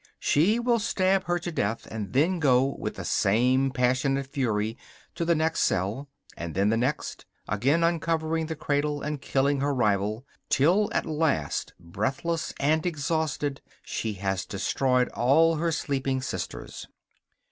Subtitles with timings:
[0.17, 4.75] She will stab her to death and then go, with the same passionate fury,
[5.13, 9.75] to the next cell, and then the next, again uncovering the cradle and killing her
[9.75, 16.87] rival, till at last, breathless and exhausted, she has destroyed all her sleeping sisters.